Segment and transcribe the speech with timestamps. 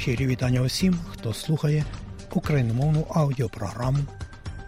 [0.00, 1.84] Щирі вітання усім, хто слухає
[2.32, 3.98] україномовну аудіопрограму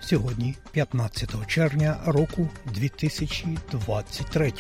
[0.01, 4.53] сьогодні, 15 червня року 2023.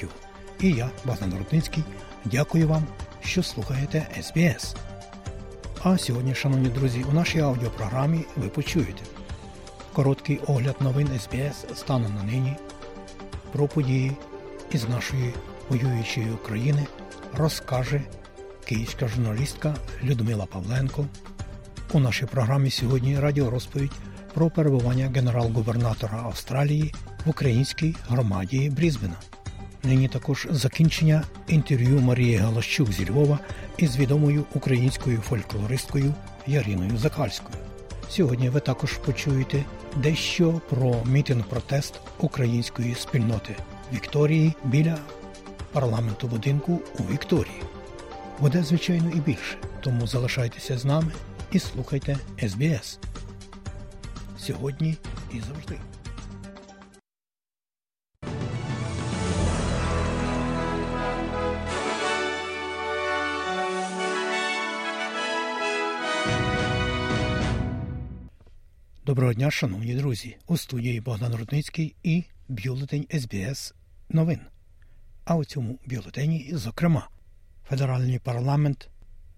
[0.60, 1.84] І я, Богдан Рудницький,
[2.24, 2.86] дякую вам,
[3.22, 4.76] що слухаєте СБС.
[5.82, 9.02] А сьогодні, шановні друзі, у нашій аудіопрограмі ви почуєте
[9.92, 12.56] короткий огляд новин СБС станом на нині
[13.52, 14.12] про події
[14.70, 15.34] із нашої
[15.68, 16.86] воюючої України
[17.34, 18.02] розкаже
[18.72, 21.06] київська журналістка Людмила Павленко.
[21.92, 23.92] У нашій програмі сьогодні радіорозповідь
[24.34, 26.94] про перебування генерал-губернатора Австралії
[27.26, 29.14] в українській громаді Брізбена.
[29.82, 33.38] Нині також закінчення інтерв'ю Марії Галащук зі Львова
[33.76, 36.14] із відомою українською фольклористкою
[36.46, 37.58] Яриною Закальською.
[38.08, 39.64] Сьогодні ви також почуєте
[39.96, 43.56] дещо про мітинг протест української спільноти
[43.92, 44.98] Вікторії біля
[45.72, 47.62] парламенту будинку у Вікторії.
[48.42, 51.12] Буде, звичайно, і більше, тому залишайтеся з нами
[51.52, 52.18] і слухайте
[52.48, 52.98] СБС.
[54.38, 54.96] Сьогодні
[55.34, 55.78] і завжди.
[69.06, 70.36] Доброго дня, шановні друзі!
[70.46, 73.74] У студії Богдан Рудницький і бюлетень СБС
[74.08, 74.40] новин.
[75.24, 77.08] А у цьому бюлетені, зокрема,
[77.68, 78.88] федеральний парламент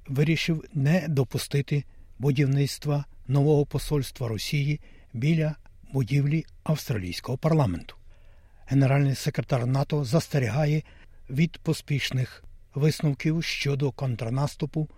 [0.08, 1.84] вирішив не допустити
[2.18, 4.80] будівництва нового посольства Росії
[5.12, 5.56] біля
[5.92, 7.96] будівлі австралійського парламенту.
[8.66, 10.82] Генеральний секретар НАТО застерігає
[11.30, 14.88] від поспішних висновків щодо контрнаступу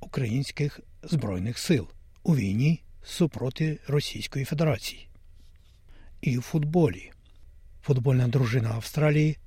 [0.00, 1.88] українських збройних сил
[2.22, 5.08] у війні супроти Російської Федерації.
[6.20, 7.12] І в футболі
[7.82, 9.38] футбольна дружина Австралії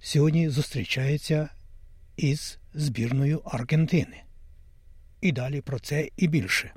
[0.00, 1.48] сьогодні зустрічається
[2.16, 4.22] із збірною Аргентини.
[5.20, 6.72] І далі про це і більше.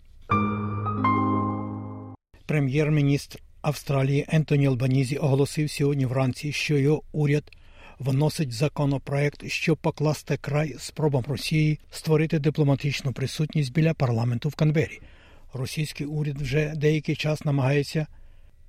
[2.45, 7.51] Прем'єр-міністр Австралії Ентоні Албанізі оголосив сьогодні вранці, що його уряд
[7.99, 15.01] вносить законопроект, щоб покласти край спробам Росії створити дипломатичну присутність біля парламенту в Канбері.
[15.53, 18.07] Російський уряд вже деякий час намагається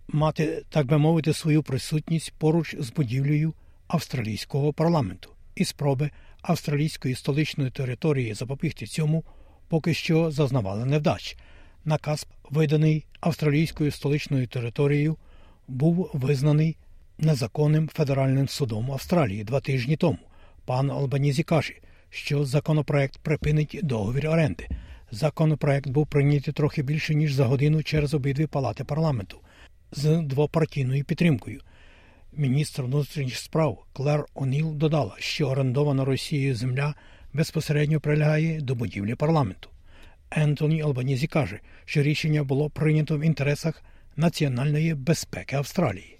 [0.09, 3.55] мати, так би мовити, свою присутність поруч з будівлею
[3.89, 6.11] австралійського парламенту і спроби
[6.43, 9.25] австралійської столичної території запобігти цьому
[9.69, 11.37] поки що зазнавали невдач.
[11.85, 15.17] Наказ, виданий австралійською столичною територією,
[15.69, 16.77] був визнаний
[17.19, 20.19] незаконним федеральним судом Австралії два тижні тому.
[20.65, 21.75] Пан Албанізі каже,
[22.11, 24.69] що законопроект припинить договір оренди.
[25.11, 29.39] Законопроект був прийнятий трохи більше ніж за годину через обидві палати парламенту
[29.93, 31.61] з двопартійною підтримкою.
[32.39, 36.95] Міністр внутрішніх справ Клер Оніл додала, що орендована Росією земля
[37.33, 39.71] безпосередньо прилягає до будівлі парламенту.
[40.31, 43.83] Ентоні Албанізі каже, що рішення було прийнято в інтересах
[44.17, 46.19] національної безпеки Австралії.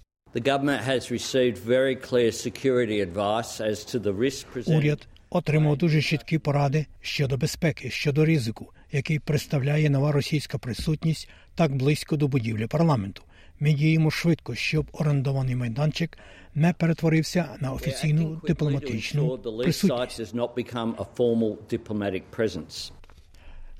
[4.77, 11.75] Уряд отримав дуже чіткі поради щодо безпеки, щодо ризику, який представляє нова російська присутність так
[11.75, 13.21] близько до будівлі парламенту.
[13.59, 16.17] Ми діємо швидко, щоб орендований майданчик
[16.55, 20.23] не перетворився на офіційну дипломатичну присутність.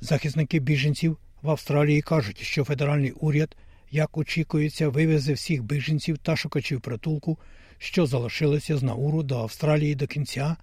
[0.02, 3.56] Захисники біженців в Австралії кажуть, що федеральний уряд,
[3.92, 7.38] як очікується, вивезе всіх біженців та шукачів притулку,
[7.78, 10.56] що залишилися з Науру до Австралії до кінця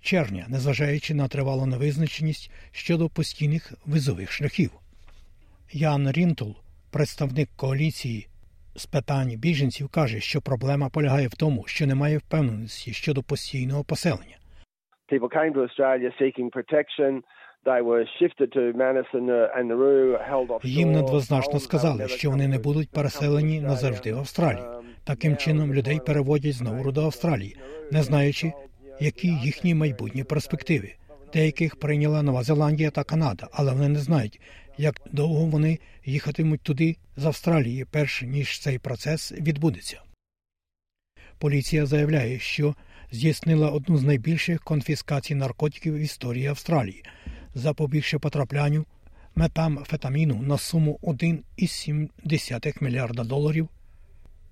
[0.00, 4.70] червня, незважаючи на тривалу невизначеність щодо постійних визових шляхів.
[5.72, 6.56] Ян Рінтул,
[6.92, 8.28] представник коаліції
[8.76, 14.36] з питань біженців, каже, що проблема полягає в тому, що немає впевненості щодо постійного поселення.
[20.64, 24.64] Їм недвозначно сказали, що вони не будуть переселені назавжди в Австралію.
[25.06, 27.56] Таким чином людей переводять з Науру до Австралії,
[27.92, 28.52] не знаючи,
[29.00, 30.94] які їхні майбутні перспективи.
[31.32, 34.40] Деяких прийняла Нова Зеландія та Канада, але вони не знають,
[34.78, 40.02] як довго вони їхатимуть туди з Австралії, перш ніж цей процес відбудеться.
[41.38, 42.74] Поліція заявляє, що
[43.12, 47.04] здійснила одну з найбільших конфіскацій наркотиків в історії Австралії,
[47.54, 48.84] запобігши потраплянню
[49.34, 53.68] метамфетаміну на суму 1,7 мільярда доларів,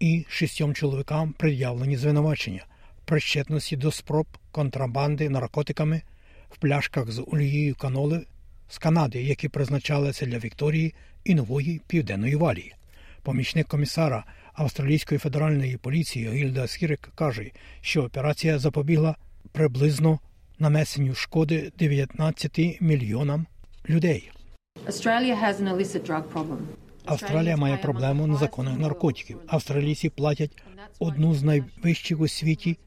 [0.01, 2.67] і шістьом чоловікам пред'явлені звинувачення
[3.05, 6.03] причетності до спроб контрабанди наркотиками
[6.51, 8.27] в пляшках з олією каноли
[8.69, 10.95] з Канади, які призначалися для Вікторії
[11.25, 12.75] і нової південної валії.
[13.23, 17.51] Помічник комісара австралійської федеральної поліції Гільда Сірик каже,
[17.81, 19.17] що операція запобігла
[19.53, 20.19] приблизно
[20.59, 23.47] нанесенню шкоди 19 мільйонам
[23.89, 24.31] людей.
[27.05, 29.39] Австралія має проблему незаконних наркотиків.
[29.47, 30.63] Австралійці платять
[30.99, 32.79] одну з найвищих у світі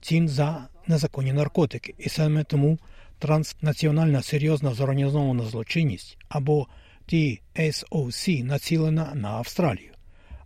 [0.00, 2.78] цін за незаконні наркотики, і саме тому
[3.18, 6.66] транснаціональна серйозна зорганізована злочинність або
[7.08, 9.92] TSOC націлена на Австралію.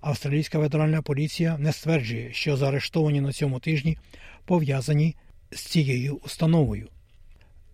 [0.01, 3.99] Австралійська федеральна поліція не стверджує, що заарештовані на цьому тижні
[4.45, 5.17] пов'язані
[5.51, 6.89] з цією установою.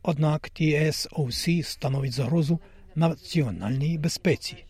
[0.03, 2.61] Однак TSOC становить загрозу
[2.95, 4.65] національній безпеці,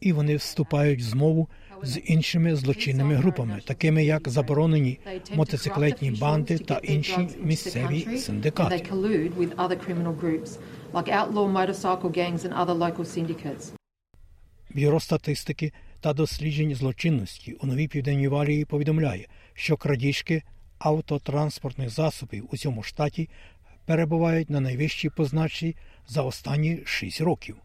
[0.00, 1.48] і вони вступають в змову
[1.82, 4.98] з іншими злочинними групами, такими як заборонені
[5.34, 8.74] мотоциклетні банди та інші місцеві синдикати.
[14.74, 20.42] Бюро статистики та досліджень злочинності у новій південній валії повідомляє, що крадіжки
[20.78, 23.28] автотранспортних засобів у цьому штаті
[23.86, 25.76] перебувають на найвищій позначці
[26.08, 27.56] за останні шість років.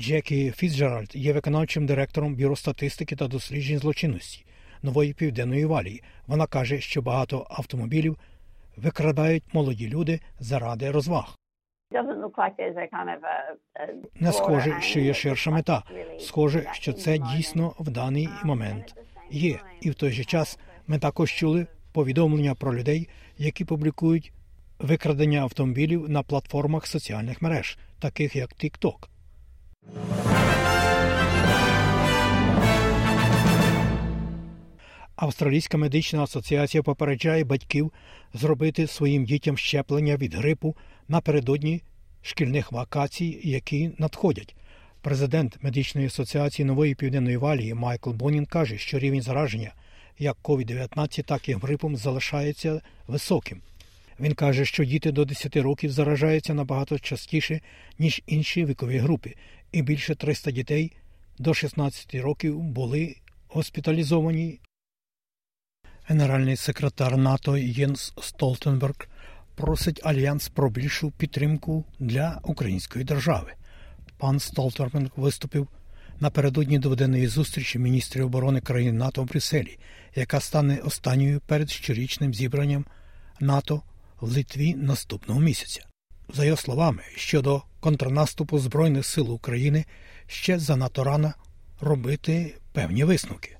[0.00, 4.44] Джекі Фіцджеральд є виконавчим директором бюро статистики та досліджень злочинності
[4.82, 6.02] нової південної валії.
[6.26, 8.16] Вона каже, що багато автомобілів
[8.76, 11.34] викрадають молоді люди заради розваг.
[14.20, 15.82] Не схоже, що є ширша мета.
[16.20, 18.94] Схоже, що це дійсно в даний момент
[19.30, 19.58] є.
[19.80, 23.08] І в той же час ми також чули повідомлення про людей,
[23.38, 24.32] які публікують
[24.78, 29.17] викрадення автомобілів на платформах соціальних мереж, таких як TikTok.
[35.18, 37.92] Австралійська медична асоціація попереджає батьків
[38.34, 40.76] зробити своїм дітям щеплення від грипу
[41.08, 41.82] напередодні
[42.22, 44.54] шкільних вакацій, які надходять.
[45.00, 49.72] Президент медичної асоціації нової південної валії Майкл Бонін каже, що рівень зараження
[50.18, 53.60] як COVID-19, так і грипом залишається високим.
[54.20, 57.60] Він каже, що діти до 10 років заражаються набагато частіше,
[57.98, 59.34] ніж інші вікові групи,
[59.72, 60.92] і більше 300 дітей
[61.38, 63.16] до 16 років були
[63.48, 64.60] госпіталізовані.
[66.06, 69.08] Генеральний секретар НАТО Єнс Столтенберг
[69.54, 73.52] просить альянс про більшу підтримку для української держави.
[74.18, 75.68] Пан Столтенберг виступив
[76.20, 79.78] напередодні дводенної зустрічі міністрів оборони країн НАТО в Брюсселі,
[80.14, 82.84] яка стане останньою перед щорічним зібранням
[83.40, 83.82] НАТО
[84.20, 85.80] в Литві наступного місяця.
[86.34, 89.84] За його словами, щодо контрнаступу Збройних сил України
[90.26, 91.34] ще занадто рано
[91.80, 93.54] робити певні висновки.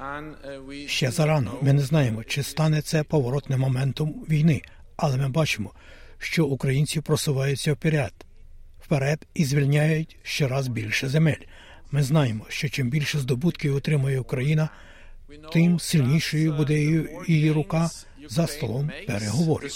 [0.00, 4.62] Uh, ще зарано ми не знаємо, чи стане це поворотним моментом війни,
[4.96, 5.72] але ми бачимо,
[6.18, 8.12] що українці просуваються вперед,
[8.80, 11.42] вперед і звільняють щораз більше земель.
[11.90, 14.68] Ми знаємо, що чим більше здобутків отримує Україна,
[15.52, 16.80] тим сильнішою буде
[17.28, 17.90] її рука
[18.28, 19.72] за столом переговорів.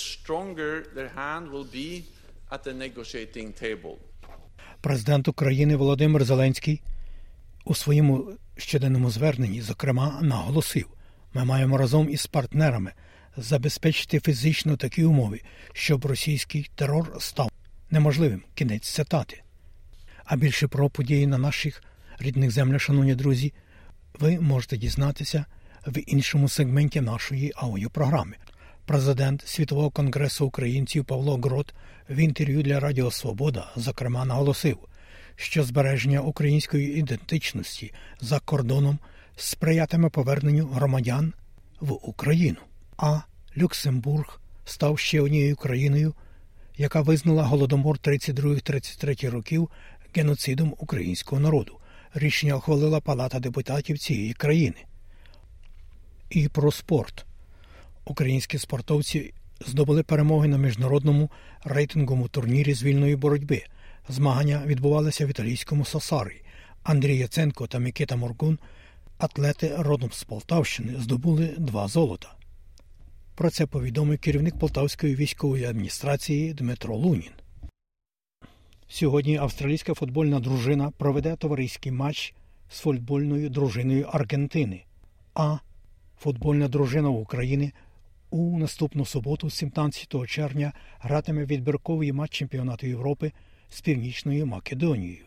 [4.81, 6.83] Президент України Володимир Зеленський
[7.65, 10.87] у своєму щоденному зверненні, зокрема, наголосив:
[11.35, 12.93] ми маємо разом із партнерами
[13.37, 15.41] забезпечити фізично такі умови,
[15.73, 17.51] щоб російський терор став
[17.91, 18.43] неможливим.
[18.55, 19.43] Кінець цитати.
[20.25, 21.83] А більше про події на наших
[22.19, 23.53] рідних землях, шановні друзі,
[24.21, 25.45] ви можете дізнатися
[25.87, 28.37] в іншому сегменті нашої аудіопрограми.
[28.87, 31.75] Президент Світового конгресу українців Павло Грот
[32.11, 34.79] в інтерв'ю для Радіо Свобода зокрема наголосив,
[35.37, 38.99] що збереження української ідентичності за кордоном
[39.37, 41.33] сприятиме поверненню громадян
[41.81, 42.59] в Україну.
[42.97, 43.21] А
[43.59, 46.15] Люксембург став ще однією країною,
[46.77, 49.71] яка визнала голодомор 32-33 років
[50.15, 51.79] геноцидом українського народу.
[52.15, 54.85] Рішення ухвалила Палата депутатів цієї країни.
[56.31, 57.27] І про спорт.
[58.05, 59.35] Українські спортовці
[59.67, 61.31] здобули перемоги на міжнародному
[61.65, 63.63] рейтинговому турнірі з вільної боротьби.
[64.09, 66.43] Змагання відбувалися в італійському Сосарі.
[66.83, 68.59] Андрій Яценко та Микита Моргун,
[69.19, 72.35] атлети родом з Полтавщини, здобули два золота.
[73.35, 77.31] Про це повідомив керівник Полтавської військової адміністрації Дмитро Лунін.
[78.91, 82.35] Сьогодні австралійська футбольна дружина проведе товариський матч
[82.71, 84.85] з футбольною дружиною Аргентини.
[85.35, 85.59] А
[86.19, 87.73] футбольна дружина України
[88.31, 93.33] у наступну суботу, 17 червня, гратиме відбірковий матч чемпіонату Європи
[93.69, 95.27] з Північною Македонією.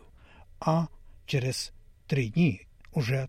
[0.60, 0.86] А
[1.26, 1.72] через
[2.06, 2.60] три дні,
[2.92, 3.28] уже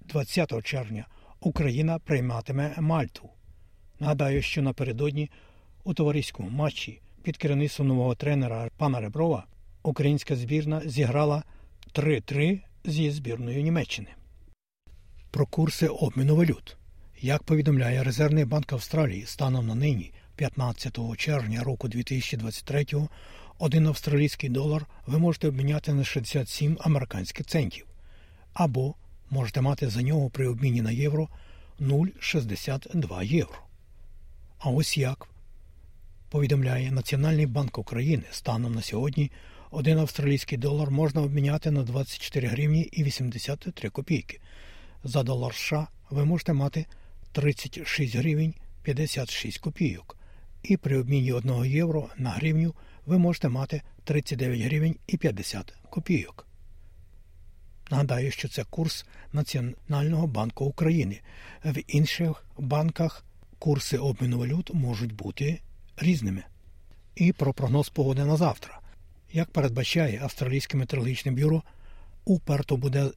[0.00, 1.06] 20 червня,
[1.40, 3.28] Україна прийматиме Мальту.
[4.00, 5.30] Нагадаю, що напередодні
[5.84, 9.46] у товариському матчі під керівництвом нового тренера пана Реброва
[9.86, 11.42] українська збірна зіграла
[11.94, 14.08] 3-3 зі збірною Німеччини.
[15.30, 16.76] Про курси обміну валют.
[17.20, 22.86] Як повідомляє Резервний банк Австралії станом на нині, 15 червня року 2023
[23.58, 27.86] Один австралійський долар ви можете обміняти на 67 американських центів,
[28.52, 28.94] або
[29.30, 31.28] можете мати за нього при обміні на євро
[31.80, 33.58] 0,62 євро.
[34.58, 35.28] А ось як
[36.30, 39.30] повідомляє Національний банк України станом на сьогодні
[39.70, 44.40] один австралійський долар можна обміняти на 24 гривні і 83 копійки.
[45.04, 46.86] За долар США ви можете мати
[47.32, 50.16] 36 гривень 56 копійок.
[50.62, 52.74] І при обміні 1 євро на гривню
[53.06, 56.46] ви можете мати 39 гривень і 50 копійок.
[57.90, 61.20] Нагадаю, що це курс Національного банку України.
[61.64, 63.24] В інших банках
[63.58, 65.60] курси обміну валют можуть бути
[65.96, 66.42] різними.
[67.14, 68.80] І про прогноз погоди на завтра.
[69.32, 71.62] Як передбачає Австралійське метеорологічне бюро,
[72.24, 73.10] у Перту буде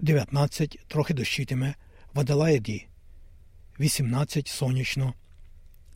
[0.00, 1.74] 19, трохи дощитиме,
[2.14, 2.86] в Аделаїді
[3.80, 5.14] 18 сонячно,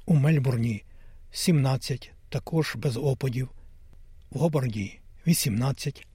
[0.07, 0.85] у Мельбурні
[1.31, 3.51] 17, також без опадів,
[4.31, 6.07] в Гобарді 18,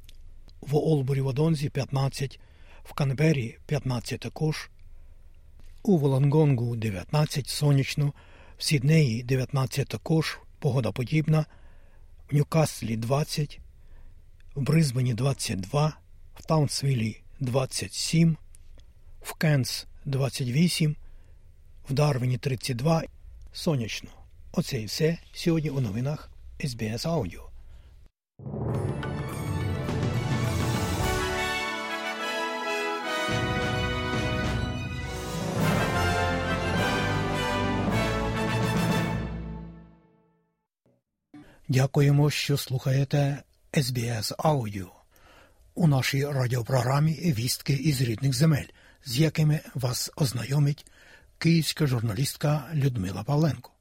[0.62, 2.40] в Олбурі Водонзі 15,
[2.84, 4.70] в Канбері 15 також,
[5.84, 8.14] у Волонгонгу 19 сонячно,
[8.58, 11.46] в Сіднеї 19 також, погода подібна,
[12.32, 13.60] в Ньюкаслі 20,
[14.56, 15.98] в Бризбені 22,
[16.36, 18.38] в Таунсвілі 27,
[19.22, 20.96] в Кенс 28,
[21.90, 23.04] в Дарвіні 32,
[23.54, 24.10] сонячно.
[24.52, 26.30] Оце і все сьогодні у новинах
[26.66, 27.50] СБС Аудіо.
[41.68, 43.44] Дякуємо, що слухаєте
[43.74, 44.92] SBS Аудіо.
[45.76, 48.66] У нашій радіопрограмі Вістки із рідних земель,
[49.06, 50.86] з якими вас ознайомить
[51.38, 53.75] київська журналістка Людмила Павленко.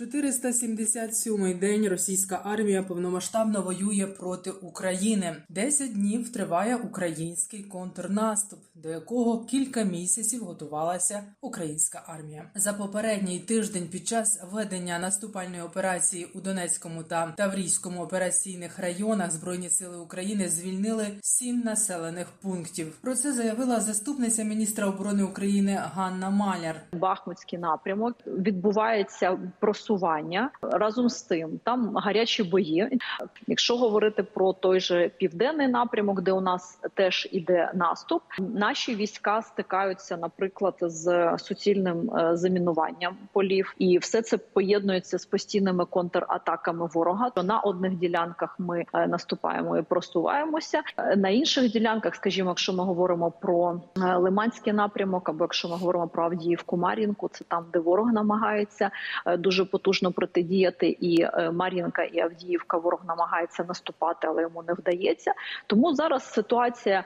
[0.00, 5.36] 477-й день російська армія повномасштабно воює проти України.
[5.48, 12.50] Десять днів триває український контрнаступ, до якого кілька місяців готувалася українська армія.
[12.54, 19.70] За попередній тиждень під час ведення наступальної операції у Донецькому та Таврійському операційних районах збройні
[19.70, 22.98] сили України звільнили сім населених пунктів.
[23.02, 26.80] Про це заявила заступниця міністра оборони України Ганна Маляр.
[26.92, 29.38] Бахмутський напрямок відбувається
[29.84, 30.50] просування.
[30.62, 33.00] Разом з тим, там гарячі бої.
[33.46, 39.42] Якщо говорити про той же південний напрямок, де у нас теж іде наступ, наші війська
[39.42, 47.30] стикаються, наприклад, з суцільним замінуванням полів, і все це поєднується з постійними контратаками ворога.
[47.30, 50.82] То на одних ділянках ми наступаємо і просуваємося.
[51.16, 56.24] На інших ділянках, скажімо, якщо ми говоримо про Лиманський напрямок, або якщо ми говоримо про
[56.24, 58.90] Авдіївку, Мар'їнку, це там, де ворог намагається
[59.38, 65.34] дуже потужно протидіяти, і Мар'їнка і Авдіївка ворог намагається наступати, але йому не вдається.
[65.66, 67.04] Тому зараз ситуація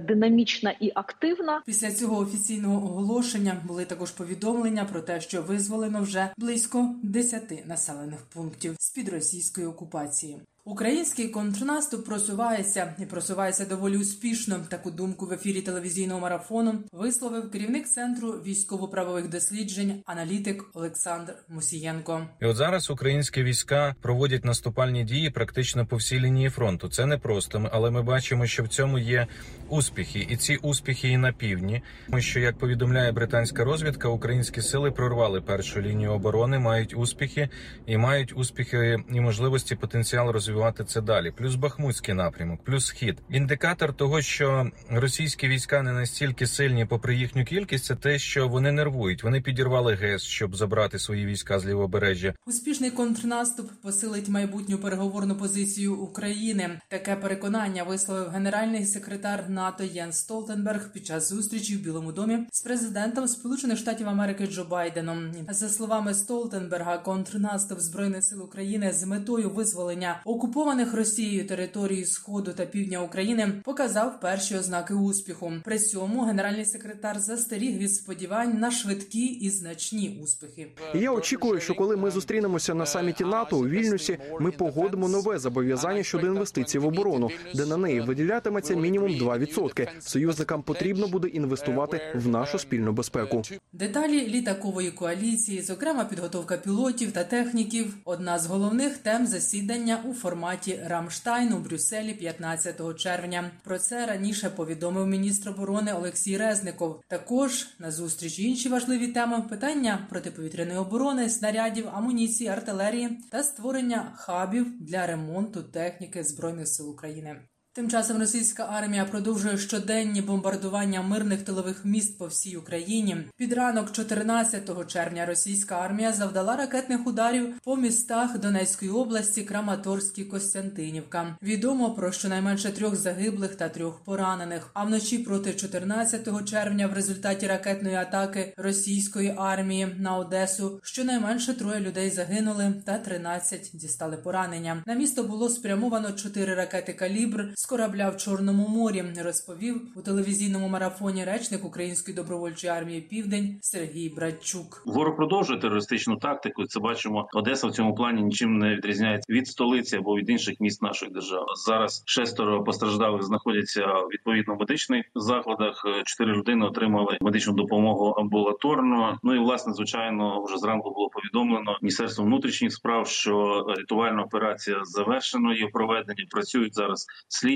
[0.00, 1.62] динамічна і активна.
[1.66, 8.20] Після цього офіційного оголошення були також повідомлення про те, що визволено вже близько 10 населених
[8.34, 10.40] пунктів з під російської окупації.
[10.68, 14.60] Український контрнаступ просувається і просувається доволі успішно.
[14.70, 22.26] Таку думку в ефірі телевізійного марафону висловив керівник центру військово-правових досліджень, аналітик Олександр Мусієнко.
[22.40, 26.88] І от зараз українські війська проводять наступальні дії практично по всій лінії фронту.
[26.88, 29.26] Це не просто, але ми бачимо, що в цьому є
[29.68, 31.82] успіхи, і ці успіхи і на півдні.
[32.06, 37.48] Тому що, як повідомляє британська розвідка, українські сили прорвали першу лінію оборони, мають успіхи
[37.86, 40.57] і мають успіхи і можливості потенціал розвивати
[40.88, 41.30] це далі.
[41.30, 43.18] Плюс Бахмутський напрямок, плюс схід.
[43.30, 48.72] Індикатор того, що російські війська не настільки сильні, попри їхню кількість, це те, що вони
[48.72, 49.22] нервують.
[49.22, 52.34] Вони підірвали ГЕС, щоб забрати свої війська з лівобережжя.
[52.46, 56.80] Успішний контрнаступ посилить майбутню переговорну позицію України.
[56.88, 62.62] Таке переконання висловив генеральний секретар НАТО Єн Столтенберг під час зустрічі в Білому домі з
[62.62, 65.32] президентом Сполучених Штатів Америки Джо Байденом.
[65.48, 72.66] За словами Столтенберга, контрнаступ збройних сил України з метою визволення окупованих Росією території Сходу та
[72.66, 75.52] Півдня України показав перші ознаки успіху.
[75.64, 80.66] При цьому генеральний секретар застеріг від сподівань на швидкі і значні успіхи.
[80.94, 86.02] Я очікую, що коли ми зустрінемося на саміті НАТО у Вільнюсі, ми погодимо нове зобов'язання
[86.02, 89.88] щодо інвестицій в оборону, де на неї виділятиметься мінімум 2%.
[90.00, 93.42] Союзникам потрібно буде інвестувати в нашу спільну безпеку.
[93.72, 100.80] Деталі літакової коаліції, зокрема підготовка пілотів та техніків, одна з головних тем засідання у форматі
[100.86, 103.50] Рамштайн у Брюсселі 15 червня.
[103.64, 107.00] Про це раніше повідомив міністр оборони Олексій Резников.
[107.08, 114.66] Також на зустріч інші важливі теми питання протиповітряної оборони, снарядів, амуніції, артилерії та створення хабів
[114.80, 117.36] для ремонту техніки збройних сил України.
[117.78, 123.16] Тим часом російська армія продовжує щоденні бомбардування мирних тилових міст по всій Україні.
[123.36, 130.24] Під ранок, 14 червня, російська армія завдала ракетних ударів по містах Донецької області, Краматорськ і
[130.24, 131.36] Костянтинівка.
[131.42, 134.70] Відомо про щонайменше трьох загиблих та трьох поранених.
[134.74, 141.80] А вночі проти 14 червня, в результаті ракетної атаки російської армії на Одесу, щонайменше троє
[141.80, 144.82] людей загинули та 13 дістали поранення.
[144.86, 151.24] На місто було спрямовано чотири ракети калібр корабля в Чорному морі, розповів у телевізійному марафоні
[151.24, 154.82] речник Української добровольчої армії Південь Сергій Братчук.
[154.86, 156.64] Ворог продовжує терористичну тактику.
[156.64, 157.28] Це бачимо.
[157.32, 161.46] Одеса в цьому плані нічим не відрізняється від столиці або від інших міст нашої держави.
[161.66, 165.84] Зараз шестеро постраждалих знаходяться відповідно в медичних закладах.
[166.04, 169.18] Чотири людини отримали медичну допомогу амбулаторно.
[169.22, 175.52] Ну і власне, звичайно, вже зранку було повідомлено міністерством внутрішніх справ, що рятувальна операція завершена.
[175.52, 177.06] Її проведення працюють зараз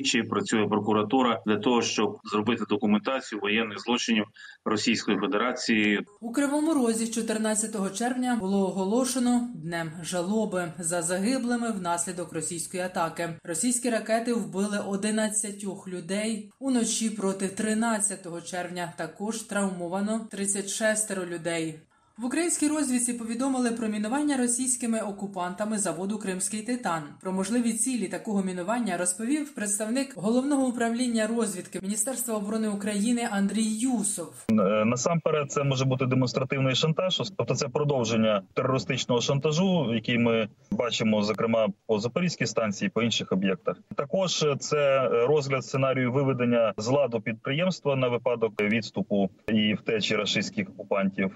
[0.02, 4.24] слідчі, працює прокуратура для того, щоб зробити документацію воєнних злочинів
[4.64, 6.00] Російської Федерації.
[6.20, 13.28] У Кривому Розі 14 червня було оголошено днем жалоби за загиблими внаслідок російської атаки.
[13.44, 18.92] Російські ракети вбили 11 людей уночі проти 13 червня.
[18.96, 21.80] Також травмовано 36 людей.
[22.22, 27.02] В українській розвідці повідомили про мінування російськими окупантами заводу Кримський Титан.
[27.20, 34.34] Про можливі цілі такого мінування розповів представник головного управління розвідки Міністерства оборони України Андрій Юсов.
[34.84, 41.68] Насамперед, це може бути демонстративний шантаж, тобто це продовження терористичного шантажу, який ми бачимо, зокрема
[41.86, 43.76] по запорізькій станції, по інших об'єктах.
[43.94, 51.30] Також це розгляд сценарію виведення з ладу підприємства на випадок відступу і втечі рашистських окупантів.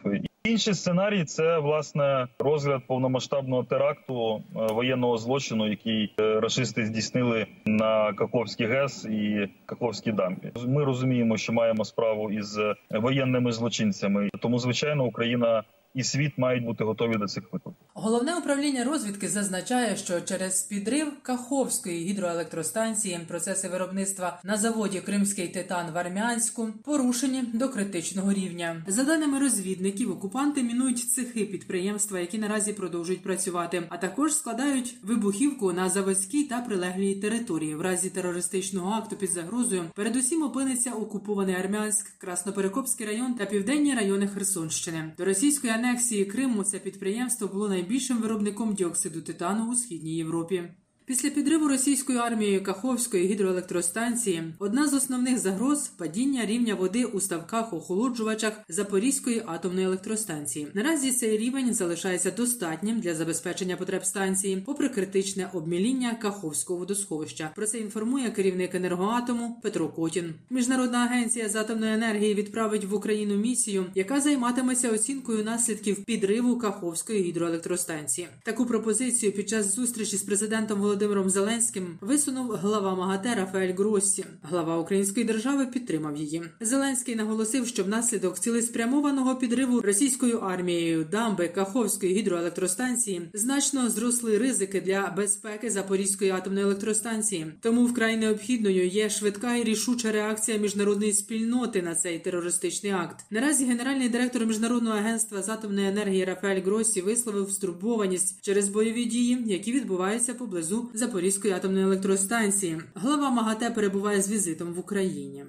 [0.47, 9.05] Інший сценарій це власне розгляд повномасштабного теракту воєнного злочину, який рашисти здійснили на Каковський ГЕС
[9.05, 10.53] і Каковській дамбі.
[10.67, 12.59] Ми розуміємо, що маємо справу із
[12.91, 15.63] воєнними злочинцями, тому звичайно Україна.
[15.97, 17.73] І світ мають бути готові до цих викликів.
[17.95, 25.87] Головне управління розвідки зазначає, що через підрив Каховської гідроелектростанції процеси виробництва на заводі Кримський Титан
[25.95, 28.83] в Армянську порушені до критичного рівня.
[28.87, 35.73] За даними розвідників, окупанти мінують цехи підприємства, які наразі продовжують працювати, а також складають вибухівку
[35.73, 37.75] на заводській та прилеглій території.
[37.75, 44.29] В разі терористичного акту під загрозою передусім опиниться окупований Армянськ, Красноперекопський район та південні райони
[44.29, 45.13] Херсонщини.
[45.19, 50.63] До російської анексії Криму це підприємство було найбільшим виробником діоксиду титану у східній Європі.
[51.07, 58.53] Після підриву російською армією Каховської гідроелектростанції одна з основних загроз падіння рівня води у ставках-охолоджувачах
[58.69, 60.69] Запорізької атомної електростанції.
[60.75, 67.51] Наразі цей рівень залишається достатнім для забезпечення потреб станції, попри критичне обміління Каховського водосховища.
[67.57, 70.35] Про це інформує керівник енергоатому Петро Котін.
[70.51, 77.23] Міжнародна агенція з атомної енергії відправить в Україну місію, яка займатиметься оцінкою наслідків підриву Каховської
[77.23, 78.29] гідроелектростанції.
[78.43, 84.25] Таку пропозицію під час зустрічі з президентом Володимиром Володимиром Зеленським висунув глава МАГАТЕ Рафаель Гроссі.
[84.43, 86.43] Глава Української держави підтримав її.
[86.61, 95.15] Зеленський наголосив, що внаслідок цілеспрямованого підриву російською армією дамби Каховської гідроелектростанції значно зросли ризики для
[95.17, 97.47] безпеки Запорізької атомної електростанції.
[97.61, 103.25] Тому вкрай необхідною є швидка і рішуча реакція міжнародної спільноти на цей терористичний акт.
[103.31, 109.39] Наразі генеральний директор міжнародного агентства з атомної енергії Рафаель Гроссі висловив стурбованість через бойові дії,
[109.47, 112.81] які відбуваються поблизу Запорізької атомної електростанції.
[112.95, 115.45] Глава МАГАТЕ перебуває з візитом в Україні.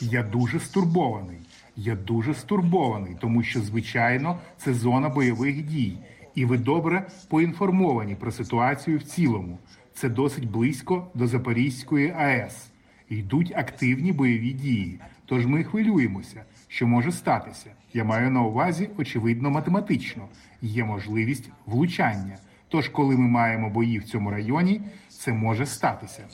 [0.00, 1.38] Я дуже стурбований.
[1.76, 5.98] Я дуже стурбований, тому що звичайно це зона бойових дій,
[6.34, 9.58] і ви добре поінформовані про ситуацію в цілому.
[9.94, 12.66] Це досить близько до Запорізької АЕС.
[13.08, 15.00] Йдуть активні бойові дії.
[15.26, 17.70] Тож ми хвилюємося, що може статися.
[17.94, 20.28] Я маю на увазі, очевидно, математично.
[20.62, 22.38] Є можливість влучання.
[22.68, 26.28] Тож, коли ми маємо бої в цьому районі, це може статися.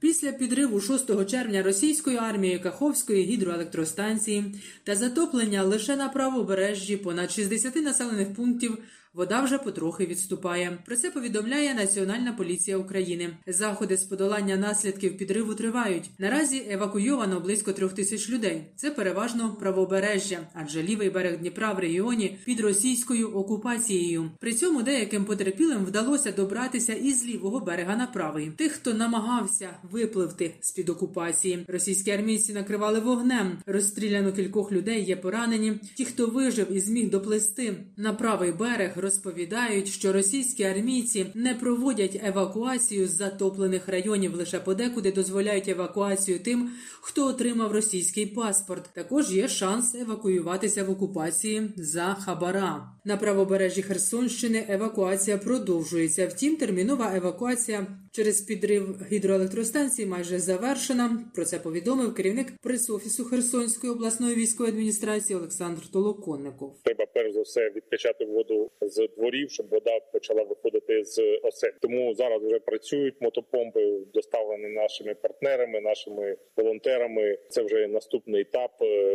[0.00, 4.54] Після підриву 6 червня російської армії Каховської гідроелектростанції
[4.84, 8.78] та затоплення лише на правобережжі понад 60 населених пунктів.
[9.14, 10.78] Вода вже потрохи відступає.
[10.86, 13.30] Про це повідомляє Національна поліція України.
[13.46, 16.10] Заходи з подолання наслідків підриву тривають.
[16.18, 18.62] Наразі евакуйовано близько трьох тисяч людей.
[18.76, 24.30] Це переважно правобережжя, адже лівий берег Дніпра в регіоні під російською окупацією.
[24.40, 28.50] При цьому деяким потерпілим вдалося добратися із лівого берега на правий.
[28.50, 33.58] Тих, хто намагався випливти з під окупації, російські армійці накривали вогнем.
[33.66, 35.80] Розстріляно кількох людей є поранені.
[35.96, 42.20] Ті, хто вижив і зміг доплисти на правий берег розповідають, що російські армійці не проводять
[42.24, 48.90] евакуацію з затоплених районів, лише подекуди дозволяють евакуацію тим, хто отримав російський паспорт.
[48.94, 52.90] Також є шанс евакуюватися в окупації за хабара.
[53.04, 56.26] На правобережжі Херсонщини евакуація продовжується.
[56.26, 61.30] Втім, термінова евакуація через підрив гідроелектростанції майже завершена.
[61.34, 66.76] Про це повідомив керівник прес-офісу Херсонської обласної військової адміністрації Олександр Толоконников.
[66.84, 71.70] Треба перш за все відкачати воду з дворів, щоб вода почала виходити з осель.
[71.80, 77.38] Тому зараз вже працюють мотопомпи, доставлені нашими партнерами, нашими волонтерами.
[77.48, 78.70] Це вже наступний етап.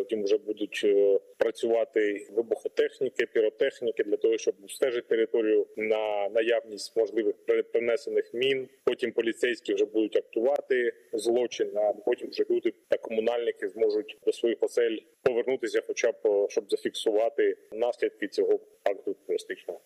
[0.10, 7.36] Тим вже будуть е, працювати вибухотехніки, піротехніки для того, щоб стежити територію на наявність можливих
[7.74, 8.70] перенесених мін.
[8.84, 11.72] Потім поліцейські вже будуть актувати злочин.
[11.76, 16.66] А потім вже люди та комунальники зможуть до своїх осель повернутися, хоча б е, щоб
[16.70, 18.60] зафіксувати наслідки цього.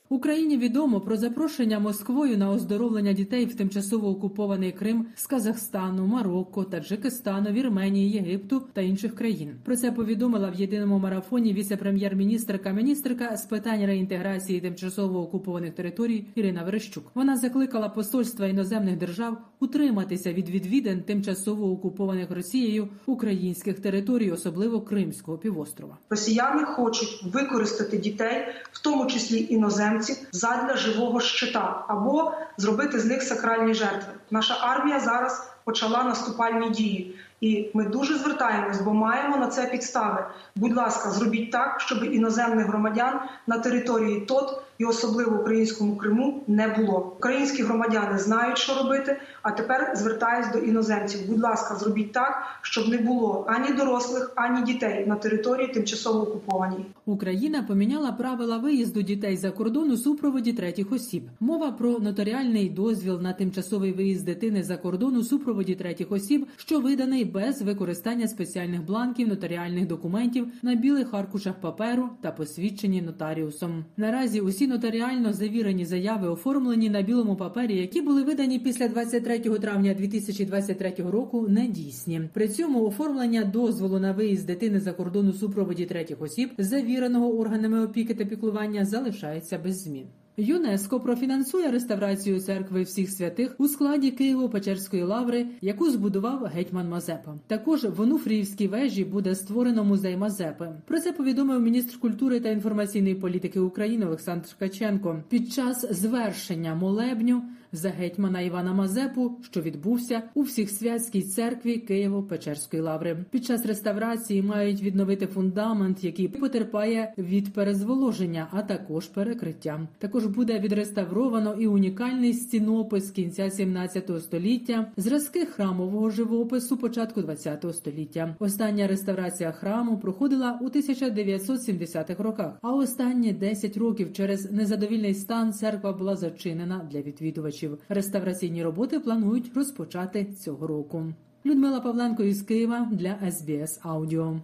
[0.10, 6.64] Україні відомо про запрошення Москвою на оздоровлення дітей в тимчасово окупований Крим з Казахстану, Марокко,
[6.64, 9.56] Таджикистану, Вірменії, Єгипту та інших країн.
[9.66, 16.64] Про це повідомила в єдиному марафоні віце-прем'єр-міністрка міністрка з питань реінтеграції тимчасово окупованих територій Ірина
[16.64, 17.12] Верещук.
[17.16, 25.38] Вона закликала посольства іноземних держав утриматися від відвідин тимчасово окупованих Росією українських територій, особливо Кримського
[25.38, 25.98] півострова.
[26.10, 33.24] Росіяни хочуть використати дітей, в тому числі іноземців, задля живого щита або зробити з них
[33.24, 34.14] сакральні жертви.
[34.32, 37.16] Наша армія зараз почала наступальні дії.
[37.42, 40.26] І ми дуже звертаємось, бо маємо на це підстави.
[40.56, 46.44] Будь ласка, зробіть так, щоб іноземних громадян на території ТОТ і особливо в українському Криму
[46.48, 47.14] не було.
[47.18, 49.18] Українські громадяни знають, що робити.
[49.42, 51.28] А тепер звертаюсь до іноземців.
[51.28, 56.86] Будь ласка, зробіть так, щоб не було ані дорослих, ані дітей на території тимчасово окупованій.
[57.06, 61.24] Україна поміняла правила виїзду дітей за кордон у супроводі третіх осіб.
[61.40, 66.80] Мова про нотаріальний дозвіл на тимчасовий виїзд дитини за кордон у супроводі третіх осіб, що
[66.80, 73.86] виданий без використання спеціальних бланків нотаріальних документів на білих аркушах паперу та посвідчені нотаріусом.
[73.98, 79.94] Наразі усі нотаріально завірені заяви оформлені на білому папері, які були видані після 23 травня
[79.94, 82.22] 2023 року, не дійсні.
[82.34, 87.86] При цьому оформлення дозволу на виїзд дитини за кордон у супроводі третіх осіб, завіреного органами
[87.86, 90.06] опіки та піклування, залишається без змін.
[90.38, 97.36] ЮНЕСКО профінансує реставрацію церкви всіх святих у складі Києво-Печерської лаври, яку збудував гетьман Мазепа.
[97.48, 100.70] Також в Онуфріївській вежі буде створено музей Мазепи.
[100.86, 107.44] Про це повідомив міністр культури та інформаційної політики України Олександр Ткаченко під час звершення молебню
[107.72, 113.18] за гетьмана Івана Мазепу, що відбувся у всіх-святській церкві Києво-Печерської лаври.
[113.32, 119.88] Під час реставрації мають відновити фундамент, який потерпає від перезволоження, а також перекриття.
[119.98, 128.36] Також буде відреставровано і унікальний стінопис кінця 17 століття, зразки храмового живопису початку 20 століття.
[128.40, 132.58] Остання реставрація храму проходила у 1970-х роках.
[132.62, 137.78] А останні 10 років через незадовільний стан церква була зачинена для відвідувачів.
[137.90, 141.06] Реставраційні роботи планують розпочати цього року.
[141.46, 144.40] Людмила Павленко із Києва для СБС Аудіо.